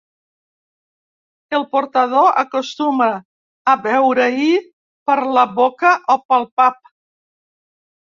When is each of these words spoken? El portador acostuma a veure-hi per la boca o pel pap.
El 1.57 1.65
portador 1.73 2.29
acostuma 2.43 3.09
a 3.73 3.75
veure-hi 3.83 4.47
per 5.11 5.19
la 5.37 5.45
boca 5.61 5.93
o 6.15 6.17
pel 6.33 6.49
pap. 6.63 6.81